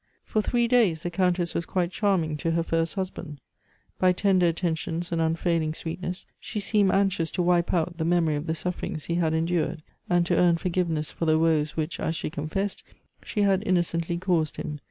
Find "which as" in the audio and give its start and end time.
11.77-12.15